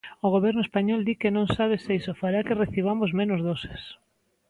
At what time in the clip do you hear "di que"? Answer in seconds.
1.03-1.33